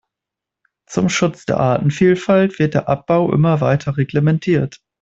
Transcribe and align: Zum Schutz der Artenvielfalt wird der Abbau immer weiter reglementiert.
Zum 0.87 1.09
Schutz 1.09 1.45
der 1.45 1.59
Artenvielfalt 1.59 2.57
wird 2.57 2.73
der 2.73 2.89
Abbau 2.89 3.31
immer 3.31 3.61
weiter 3.61 3.97
reglementiert. 3.97 4.81